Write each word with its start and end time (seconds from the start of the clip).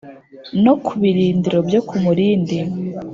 No 0.63 0.73
ku 0.83 0.91
birindiro 1.01 1.59
byo 1.67 1.79
ku 1.87 1.95
Murindi 2.03 2.57